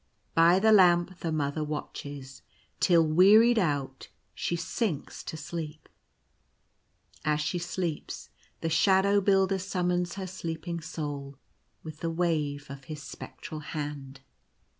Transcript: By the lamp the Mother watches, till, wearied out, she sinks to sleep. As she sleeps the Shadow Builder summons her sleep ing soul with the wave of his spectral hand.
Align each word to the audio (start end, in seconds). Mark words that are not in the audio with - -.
By 0.33 0.57
the 0.57 0.71
lamp 0.71 1.19
the 1.19 1.31
Mother 1.31 1.63
watches, 1.63 2.41
till, 2.79 3.05
wearied 3.05 3.59
out, 3.59 4.07
she 4.33 4.55
sinks 4.55 5.23
to 5.25 5.37
sleep. 5.37 5.87
As 7.23 7.39
she 7.39 7.59
sleeps 7.59 8.31
the 8.61 8.69
Shadow 8.71 9.21
Builder 9.21 9.59
summons 9.59 10.15
her 10.15 10.25
sleep 10.25 10.67
ing 10.67 10.81
soul 10.81 11.37
with 11.83 11.99
the 11.99 12.09
wave 12.09 12.67
of 12.71 12.85
his 12.85 13.03
spectral 13.03 13.59
hand. 13.59 14.21